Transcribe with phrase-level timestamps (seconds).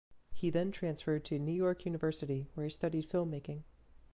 [0.33, 3.61] He then transferred to New York University where he studied filmmaking.